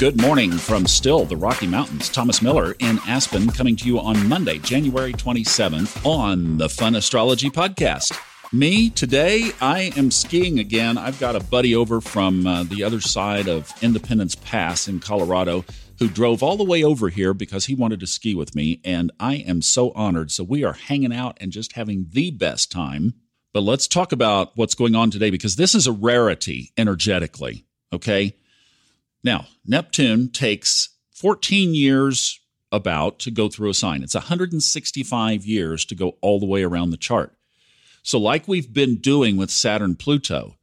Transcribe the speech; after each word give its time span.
Good 0.00 0.18
morning 0.22 0.52
from 0.52 0.86
still 0.86 1.26
the 1.26 1.36
Rocky 1.36 1.66
Mountains. 1.66 2.08
Thomas 2.08 2.40
Miller 2.40 2.74
in 2.78 2.98
Aspen 3.06 3.50
coming 3.50 3.76
to 3.76 3.84
you 3.84 4.00
on 4.00 4.30
Monday, 4.30 4.56
January 4.56 5.12
27th 5.12 6.06
on 6.06 6.56
the 6.56 6.70
Fun 6.70 6.94
Astrology 6.94 7.50
Podcast. 7.50 8.18
Me, 8.50 8.88
today, 8.88 9.50
I 9.60 9.92
am 9.98 10.10
skiing 10.10 10.58
again. 10.58 10.96
I've 10.96 11.20
got 11.20 11.36
a 11.36 11.40
buddy 11.40 11.76
over 11.76 12.00
from 12.00 12.46
uh, 12.46 12.62
the 12.62 12.82
other 12.82 13.02
side 13.02 13.46
of 13.46 13.70
Independence 13.82 14.34
Pass 14.36 14.88
in 14.88 15.00
Colorado 15.00 15.66
who 15.98 16.08
drove 16.08 16.42
all 16.42 16.56
the 16.56 16.64
way 16.64 16.82
over 16.82 17.10
here 17.10 17.34
because 17.34 17.66
he 17.66 17.74
wanted 17.74 18.00
to 18.00 18.06
ski 18.06 18.34
with 18.34 18.54
me, 18.54 18.80
and 18.82 19.12
I 19.20 19.34
am 19.34 19.60
so 19.60 19.90
honored. 19.90 20.30
So 20.30 20.44
we 20.44 20.64
are 20.64 20.72
hanging 20.72 21.12
out 21.12 21.36
and 21.42 21.52
just 21.52 21.74
having 21.74 22.06
the 22.08 22.30
best 22.30 22.72
time. 22.72 23.12
But 23.52 23.64
let's 23.64 23.86
talk 23.86 24.12
about 24.12 24.56
what's 24.56 24.74
going 24.74 24.94
on 24.94 25.10
today 25.10 25.28
because 25.28 25.56
this 25.56 25.74
is 25.74 25.86
a 25.86 25.92
rarity 25.92 26.72
energetically, 26.78 27.66
okay? 27.92 28.34
Now, 29.22 29.46
Neptune 29.66 30.30
takes 30.30 30.90
14 31.12 31.74
years 31.74 32.40
about 32.72 33.18
to 33.20 33.30
go 33.30 33.48
through 33.48 33.70
a 33.70 33.74
sign. 33.74 34.02
It's 34.02 34.14
165 34.14 35.44
years 35.44 35.84
to 35.86 35.94
go 35.94 36.16
all 36.20 36.40
the 36.40 36.46
way 36.46 36.62
around 36.62 36.90
the 36.90 36.96
chart. 36.96 37.36
So, 38.02 38.18
like 38.18 38.48
we've 38.48 38.72
been 38.72 38.96
doing 38.96 39.36
with 39.36 39.50
Saturn 39.50 39.96
Pluto, 39.96 40.56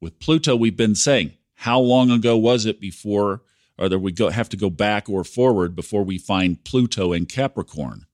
with 0.00 0.18
Pluto, 0.18 0.56
we've 0.56 0.76
been 0.76 0.94
saying, 0.94 1.34
how 1.54 1.78
long 1.78 2.10
ago 2.10 2.36
was 2.36 2.66
it 2.66 2.80
before, 2.80 3.42
or 3.78 3.88
that 3.88 3.98
we 3.98 4.12
go, 4.12 4.30
have 4.30 4.48
to 4.48 4.56
go 4.56 4.70
back 4.70 5.08
or 5.08 5.24
forward 5.24 5.76
before 5.76 6.02
we 6.02 6.18
find 6.18 6.64
Pluto 6.64 7.12
in 7.12 7.26
Capricorn? 7.26 8.06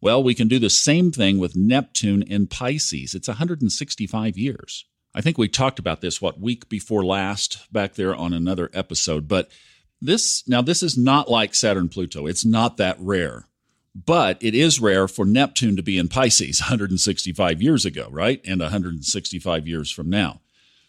Well, 0.00 0.22
we 0.22 0.34
can 0.34 0.48
do 0.48 0.58
the 0.58 0.70
same 0.70 1.12
thing 1.12 1.38
with 1.38 1.56
Neptune 1.56 2.22
in 2.22 2.46
Pisces. 2.46 3.14
It's 3.14 3.28
165 3.28 4.36
years. 4.38 4.86
I 5.16 5.22
think 5.22 5.38
we 5.38 5.48
talked 5.48 5.78
about 5.78 6.02
this, 6.02 6.20
what, 6.20 6.38
week 6.38 6.68
before 6.68 7.02
last 7.02 7.72
back 7.72 7.94
there 7.94 8.14
on 8.14 8.34
another 8.34 8.70
episode. 8.74 9.26
But 9.26 9.50
this, 9.98 10.46
now, 10.46 10.60
this 10.60 10.82
is 10.82 10.98
not 10.98 11.30
like 11.30 11.54
Saturn 11.54 11.88
Pluto. 11.88 12.26
It's 12.26 12.44
not 12.44 12.76
that 12.76 12.98
rare. 13.00 13.48
But 13.94 14.36
it 14.42 14.54
is 14.54 14.78
rare 14.78 15.08
for 15.08 15.24
Neptune 15.24 15.74
to 15.76 15.82
be 15.82 15.96
in 15.96 16.08
Pisces 16.08 16.60
165 16.68 17.62
years 17.62 17.86
ago, 17.86 18.08
right? 18.10 18.42
And 18.44 18.60
165 18.60 19.66
years 19.66 19.90
from 19.90 20.10
now. 20.10 20.42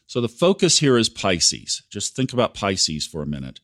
So 0.07 0.19
the 0.19 0.27
focus 0.27 0.79
here 0.79 0.97
is 0.97 1.07
Pisces. 1.07 1.83
Just 1.89 2.13
think 2.13 2.33
about 2.33 2.53
Pisces 2.53 3.07
for 3.07 3.21
a 3.21 3.27
minute. 3.27 3.61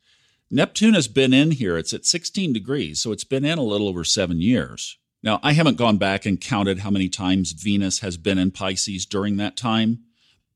Neptune 0.50 0.94
has 0.94 1.10
been 1.10 1.34
in 1.34 1.52
here. 1.52 1.78
It's 1.78 1.92
at 1.92 2.06
16 2.06 2.54
degrees, 2.54 3.02
so 3.02 3.12
it's 3.12 3.26
been 3.26 3.44
in 3.44 3.58
a 3.58 3.64
little 3.64 3.90
over 3.90 4.06
seven 4.06 4.40
years. 4.40 4.98
Now, 5.22 5.42
I 5.44 5.54
haven't 5.54 5.78
gone 5.78 5.98
back 5.98 6.26
and 6.26 6.40
counted 6.40 6.80
how 6.80 6.90
many 6.90 7.10
times 7.10 7.52
Venus 7.52 8.00
has 8.00 8.16
been 8.16 8.38
in 8.38 8.52
Pisces 8.52 9.06
during 9.06 9.36
that 9.38 9.58
time, 9.58 10.04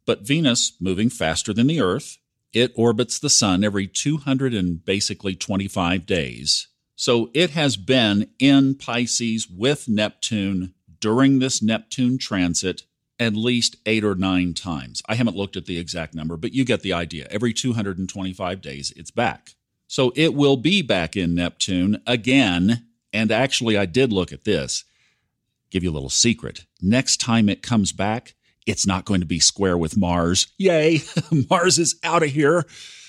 but 0.07 0.25
Venus, 0.25 0.71
moving 0.79 1.11
faster 1.11 1.53
than 1.53 1.67
the 1.67 1.81
Earth, 1.81 2.17
it 2.53 2.71
orbits 2.75 3.19
the 3.19 3.29
sun 3.29 3.63
every 3.63 3.85
200 3.85 4.53
and 4.53 4.83
basically 4.83 5.35
25 5.35 6.07
days. 6.07 6.69
So 6.95 7.29
it 7.35 7.51
has 7.51 7.77
been 7.77 8.29
in 8.39 8.73
Pisces 8.75 9.47
with 9.47 9.87
Neptune 9.87 10.73
during 10.99 11.37
this 11.37 11.61
Neptune 11.61 12.17
transit 12.17 12.83
at 13.19 13.35
least 13.35 13.75
eight 13.85 14.03
or 14.03 14.15
nine 14.15 14.53
times. 14.53 15.01
I 15.07 15.15
haven't 15.15 15.35
looked 15.35 15.57
at 15.57 15.65
the 15.65 15.77
exact 15.77 16.15
number, 16.15 16.37
but 16.37 16.53
you 16.53 16.63
get 16.63 16.81
the 16.81 16.93
idea. 16.93 17.27
Every 17.29 17.53
225 17.53 18.61
days, 18.61 18.93
it's 18.95 19.11
back. 19.11 19.55
So 19.87 20.13
it 20.15 20.33
will 20.33 20.57
be 20.57 20.81
back 20.81 21.15
in 21.17 21.35
Neptune 21.35 22.01
again. 22.07 22.87
And 23.11 23.31
actually, 23.31 23.77
I 23.77 23.85
did 23.85 24.13
look 24.13 24.31
at 24.31 24.45
this. 24.45 24.85
Give 25.69 25.83
you 25.83 25.91
a 25.91 25.93
little 25.93 26.09
secret. 26.09 26.65
Next 26.81 27.19
time 27.19 27.49
it 27.49 27.61
comes 27.61 27.91
back, 27.91 28.35
it's 28.67 28.85
not 28.85 29.05
going 29.05 29.21
to 29.21 29.25
be 29.25 29.39
square 29.39 29.77
with 29.77 29.97
Mars. 29.97 30.47
Yay, 30.57 31.01
Mars 31.49 31.79
is 31.79 31.95
out 32.03 32.21
of 32.21 32.29
here. 32.29 32.65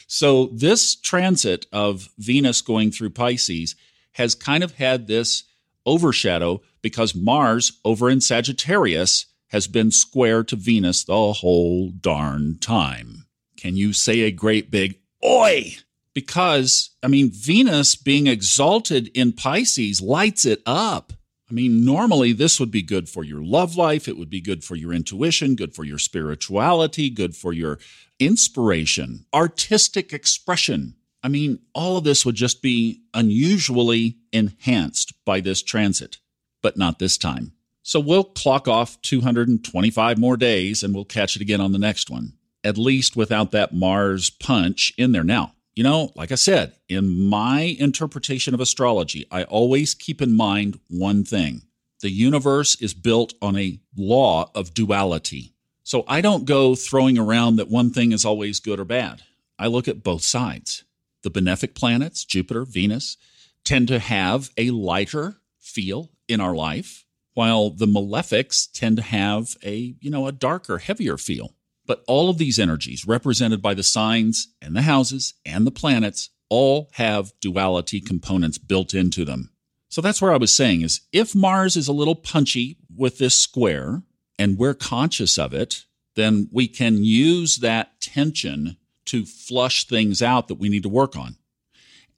So, 0.06 0.47
this 0.47 0.97
transit 0.97 1.67
of 1.70 2.09
Venus 2.17 2.62
going 2.62 2.91
through 2.91 3.11
Pisces 3.11 3.77
has 4.12 4.34
kind 4.34 4.64
of 4.64 4.77
had 4.77 5.06
this 5.06 5.45
overshadow 5.84 6.62
because 6.81 7.14
Mars 7.14 7.73
over 7.85 8.08
in 8.08 8.20
Sagittarius 8.20 9.27
has 9.48 9.67
been 9.67 9.91
square 9.91 10.45
to 10.45 10.57
Venus 10.57 11.05
the 11.05 11.33
whole 11.33 11.91
darn 11.91 12.58
time. 12.58 13.27
Can 13.57 13.77
you 13.77 13.92
say 13.92 14.20
a 14.20 14.30
great 14.30 14.70
big 14.70 14.98
oi? 15.24 15.77
Because, 16.14 16.91
I 17.02 17.08
mean, 17.08 17.30
Venus 17.30 17.95
being 17.95 18.27
exalted 18.27 19.08
in 19.14 19.33
Pisces 19.33 20.01
lights 20.01 20.45
it 20.45 20.63
up. 20.67 21.13
I 21.51 21.55
mean, 21.55 21.85
normally 21.85 22.33
this 22.33 22.61
would 22.61 22.70
be 22.70 22.83
good 22.83 23.09
for 23.09 23.25
your 23.25 23.42
love 23.42 23.77
life. 23.77 24.07
It 24.07 24.19
would 24.19 24.29
be 24.29 24.41
good 24.41 24.63
for 24.63 24.77
your 24.77 24.92
intuition, 24.92 25.55
good 25.55 25.75
for 25.75 25.85
your 25.85 25.98
spirituality, 25.98 27.09
good 27.09 27.35
for 27.35 27.53
your 27.55 27.79
inspiration, 28.19 29.25
artistic 29.33 30.13
expression. 30.13 30.95
I 31.23 31.29
mean, 31.29 31.61
all 31.75 31.97
of 31.97 32.05
this 32.05 32.27
would 32.27 32.35
just 32.35 32.61
be 32.61 33.03
unusually 33.14 34.19
enhanced 34.33 35.14
by 35.25 35.41
this 35.41 35.63
transit, 35.63 36.19
but 36.63 36.77
not 36.77 36.98
this 36.98 37.17
time. 37.17 37.53
So 37.83 37.98
we'll 37.98 38.25
clock 38.25 38.69
off 38.69 39.01
225 39.01 40.19
more 40.19 40.36
days 40.36 40.83
and 40.83 40.95
we'll 40.95 41.07
catch 41.07 41.35
it 41.35 41.42
again 41.42 41.63
on 41.63 41.73
the 41.73 41.79
next 41.79 42.11
one, 42.11 42.35
at 42.63 42.77
least 42.77 43.17
without 43.17 43.53
that 43.53 43.75
Mars 43.75 44.29
punch 44.29 44.92
in 44.98 45.13
there. 45.13 45.25
Now, 45.25 45.55
you 45.78 45.84
know, 45.84 46.11
like 46.16 46.33
I 46.33 46.34
said, 46.34 46.72
in 46.89 47.28
my 47.28 47.61
interpretation 47.78 48.52
of 48.52 48.58
astrology, 48.58 49.28
I 49.30 49.44
always 49.44 49.94
keep 49.94 50.20
in 50.20 50.36
mind 50.36 50.80
one 50.89 51.22
thing 51.22 51.62
the 52.00 52.11
universe 52.11 52.74
is 52.80 52.94
built 52.94 53.34
on 53.40 53.56
a 53.56 53.78
law 53.96 54.50
of 54.56 54.74
duality. 54.74 55.55
So 55.84 56.02
I 56.08 56.20
don't 56.20 56.46
go 56.46 56.74
throwing 56.74 57.17
around 57.17 57.56
that 57.56 57.70
one 57.70 57.92
thing 57.92 58.11
is 58.11 58.24
always 58.24 58.58
good 58.58 58.80
or 58.80 58.84
bad. 58.84 59.22
I 59.56 59.68
look 59.68 59.86
at 59.86 60.02
both 60.02 60.22
sides. 60.22 60.83
The 61.22 61.30
benefic 61.30 61.77
planets, 61.77 62.24
Jupiter, 62.24 62.64
Venus, 62.64 63.17
tend 63.62 63.86
to 63.86 64.00
have 64.00 64.50
a 64.56 64.72
lighter 64.72 65.36
feel 65.61 66.11
in 66.27 66.40
our 66.40 66.56
life, 66.56 67.05
while 67.34 67.70
the 67.70 67.86
malefics 67.86 68.67
tend 68.72 68.96
to 68.96 69.02
have 69.05 69.55
a, 69.62 69.94
you 70.00 70.11
know, 70.11 70.27
a 70.27 70.33
darker, 70.33 70.78
heavier 70.78 71.17
feel. 71.17 71.55
But 71.88 72.04
all 72.06 72.30
of 72.30 72.38
these 72.38 72.60
energies, 72.60 73.06
represented 73.06 73.60
by 73.60 73.74
the 73.74 73.82
signs 73.82 74.48
and 74.62 74.76
the 74.76 74.82
houses 74.82 75.34
and 75.44 75.66
the 75.66 75.72
planets, 75.72 76.30
all 76.48 76.90
have 76.92 77.32
duality 77.40 78.00
components 78.00 78.58
built 78.58 78.94
into 78.94 79.24
them. 79.24 79.50
So 79.88 80.00
that's 80.00 80.20
where 80.20 80.32
I 80.32 80.36
was 80.36 80.54
saying 80.54 80.82
is 80.82 81.00
if 81.12 81.34
Mars 81.34 81.76
is 81.76 81.88
a 81.88 81.92
little 81.92 82.14
punchy 82.14 82.76
with 82.94 83.18
this 83.18 83.34
square 83.34 84.02
and 84.38 84.58
we're 84.58 84.74
conscious 84.74 85.38
of 85.38 85.54
it, 85.54 85.86
then 86.14 86.48
we 86.52 86.68
can 86.68 87.02
use 87.02 87.56
that 87.56 88.00
tension 88.00 88.76
to 89.06 89.24
flush 89.24 89.86
things 89.86 90.20
out 90.20 90.48
that 90.48 90.58
we 90.58 90.68
need 90.68 90.82
to 90.82 90.88
work 90.90 91.16
on. 91.16 91.36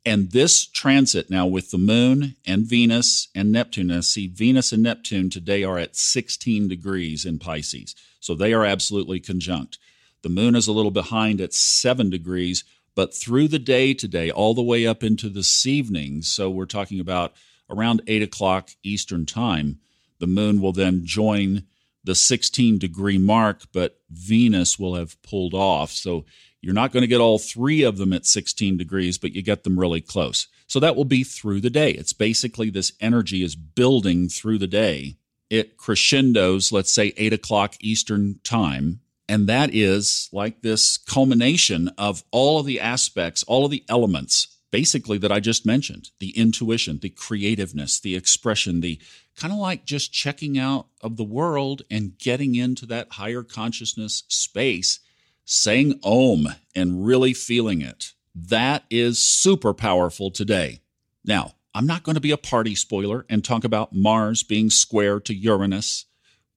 And 0.05 0.31
this 0.31 0.67
transit 0.67 1.29
now 1.29 1.47
with 1.47 1.71
the 1.71 1.79
moon 1.79 2.37
and 2.47 2.65
Venus 2.65 3.29
and 3.35 3.53
Neptune, 3.53 3.89
now 3.89 4.01
see 4.01 4.27
Venus 4.27 4.73
and 4.73 4.83
Neptune 4.83 5.29
today 5.29 5.63
are 5.63 5.79
at 5.79 5.95
16 5.95 6.69
degrees 6.69 7.27
in 7.27 7.39
Pisces. 7.39 7.95
So 8.19 8.35
they 8.35 8.55
are 8.55 8.65
absolutely 8.65 9.21
conjunct. 9.21 9.79
The 10.23 10.31
moon 10.31 10.55
is 10.55 10.67
a 10.67 10.73
little 10.73 10.91
behind 10.91 11.41
at 11.41 11.53
seven 11.53 12.09
degrees, 12.09 12.65
but 12.95 13.15
through 13.15 13.49
the 13.49 13.59
day 13.59 13.95
today, 13.95 14.31
all 14.31 14.55
the 14.55 14.63
way 14.63 14.87
up 14.87 15.03
into 15.03 15.29
this 15.29 15.67
evening, 15.67 16.23
so 16.23 16.51
we're 16.51 16.67
talking 16.67 17.01
about 17.01 17.35
around 17.69 18.03
eight 18.07 18.23
o'clock 18.23 18.71
Eastern 18.83 19.27
time, 19.27 19.81
the 20.19 20.27
moon 20.27 20.61
will 20.61 20.73
then 20.73 21.05
join 21.05 21.65
the 22.05 22.15
16 22.15 22.79
degree 22.79 23.19
mark, 23.19 23.63
but 23.73 24.01
Venus 24.11 24.79
will 24.79 24.95
have 24.95 25.21
pulled 25.23 25.55
off. 25.55 25.91
So 25.91 26.25
you're 26.61 26.75
not 26.75 26.93
going 26.93 27.03
to 27.03 27.07
get 27.09 27.21
all 27.21 27.39
three 27.39 27.83
of 27.83 27.97
them 27.97 28.13
at 28.13 28.27
16 28.27 28.77
degrees, 28.77 29.19
but 29.19 29.33
you 29.33 29.43
get 29.43 29.65
them 29.65 29.79
really 29.79 30.01
close. 30.01 30.49
So 30.67 30.81
that 30.81 30.97
will 30.97 31.05
be 31.05 31.25
through 31.25 31.61
the 31.61 31.71
day. 31.71 31.91
It's 31.91 32.13
basically 32.13 32.71
this 32.71 32.93
energy 33.01 33.43
is 33.43 33.57
building 33.57 34.29
through 34.29 34.59
the 34.59 34.67
day. 34.67 35.17
It 35.49 35.77
crescendos, 35.77 36.71
let's 36.71 36.93
say 36.93 37.13
eight 37.17 37.33
o'clock 37.33 37.75
Eastern 37.81 38.41
time. 38.45 39.01
And 39.29 39.49
that 39.49 39.71
is 39.73 40.29
like 40.33 40.63
this 40.63 40.97
culmination 40.97 41.89
of 41.97 42.25
all 42.31 42.61
of 42.61 42.67
the 42.67 42.81
aspects, 42.81 43.43
all 43.45 43.65
of 43.65 43.71
the 43.71 43.85
elements, 43.89 44.59
basically 44.71 45.19
that 45.19 45.33
I 45.33 45.41
just 45.41 45.67
mentioned 45.67 46.11
the 46.19 46.31
intuition, 46.37 46.99
the 47.01 47.11
creativeness, 47.11 48.01
the 48.01 48.17
expression, 48.17 48.81
the 48.81 49.01
kind 49.41 49.53
of 49.55 49.59
like 49.59 49.87
just 49.87 50.13
checking 50.13 50.59
out 50.59 50.87
of 51.01 51.17
the 51.17 51.25
world 51.25 51.83
and 51.91 52.19
getting 52.19 52.55
into 52.55 52.85
that 52.87 53.13
higher 53.13 53.43
consciousness 53.43 54.23
space 54.29 55.01
saying 55.47 55.99
Om 56.05 56.47
and 56.77 57.07
really 57.07 57.33
feeling 57.33 57.81
it. 57.81 58.13
That 58.35 58.85
is 58.91 59.19
super 59.19 59.73
powerful 59.73 60.31
today. 60.31 60.83
Now, 61.25 61.55
I'm 61.75 61.87
not 61.87 62.03
going 62.03 62.15
to 62.17 62.21
be 62.21 62.31
a 62.33 62.37
party 62.37 62.75
spoiler 62.75 63.25
and 63.31 63.43
talk 63.43 63.65
about 63.65 63.95
Mars 63.95 64.43
being 64.43 64.69
square 64.69 65.19
to 65.21 65.35
Uranus. 65.35 66.05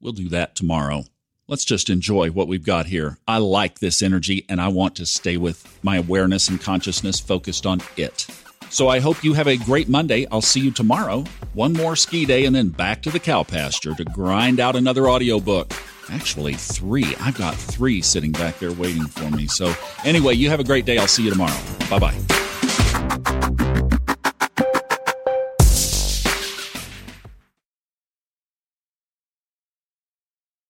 We'll 0.02 0.12
do 0.12 0.28
that 0.30 0.56
tomorrow. 0.56 1.06
Let's 1.48 1.66
just 1.66 1.90
enjoy 1.90 2.32
what 2.32 2.48
we've 2.48 2.66
got 2.66 2.88
here. 2.88 3.18
I 3.28 3.38
like 3.38 3.80
this 3.80 4.02
energy 4.02 4.46
and 4.50 4.60
I 4.60 4.68
want 4.68 4.96
to 4.98 5.06
stay 5.06 5.38
with 5.38 5.80
my 5.84 5.98
awareness 5.98 6.50
and 6.50 6.60
consciousness 6.60 7.20
focused 7.20 7.66
on 7.66 7.82
it. 7.96 8.28
So 8.74 8.88
I 8.88 9.00
hope 9.00 9.24
you 9.24 9.34
have 9.34 9.48
a 9.48 9.56
great 9.56 9.88
Monday. 9.88 10.26
I'll 10.32 10.42
see 10.42 10.60
you 10.60 10.72
tomorrow. 10.72 11.26
One 11.54 11.74
more 11.74 11.96
ski 11.96 12.26
day 12.26 12.46
and 12.46 12.56
then 12.56 12.70
back 12.70 13.04
to 13.04 13.12
the 13.12 13.20
cow 13.20 13.44
pasture 13.44 13.94
to 13.94 14.04
grind 14.04 14.60
out 14.60 14.76
another 14.76 15.08
audiobook. 15.08 15.72
Actually, 16.10 16.56
three. 16.56 17.16
I've 17.20 17.38
got 17.38 17.54
three 17.54 18.02
sitting 18.02 18.32
back 18.32 18.58
there 18.58 18.74
waiting 18.74 19.06
for 19.06 19.30
me. 19.30 19.46
So, 19.46 19.76
anyway, 20.04 20.34
you 20.34 20.50
have 20.50 20.60
a 20.60 20.64
great 20.64 20.86
day. 20.86 20.98
I'll 20.98 21.08
see 21.08 21.24
you 21.24 21.30
tomorrow. 21.30 21.56
Bye 21.88 22.00
bye. 22.00 22.33